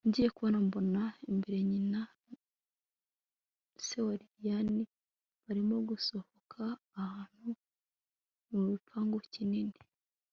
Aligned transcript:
ngiye 0.07 0.29
kubona 0.35 0.57
mbona 0.67 1.01
imbere 1.31 1.57
nyina 1.69 1.85
na 1.93 2.01
se 3.85 3.97
wa 4.05 4.13
lilian 4.19 4.69
barimo 5.43 5.75
gusohoka 5.89 6.61
ahantu 7.03 7.49
mugipangu 8.51 9.17
kinini 9.33 9.77